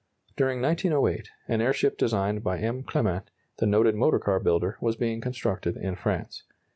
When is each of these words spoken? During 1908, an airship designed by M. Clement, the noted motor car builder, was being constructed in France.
During 0.35 0.63
1908, 0.63 1.29
an 1.47 1.61
airship 1.61 1.95
designed 1.95 2.43
by 2.43 2.57
M. 2.57 2.81
Clement, 2.81 3.29
the 3.57 3.67
noted 3.67 3.93
motor 3.93 4.17
car 4.17 4.39
builder, 4.39 4.75
was 4.81 4.95
being 4.95 5.21
constructed 5.21 5.77
in 5.77 5.95
France. 5.95 6.41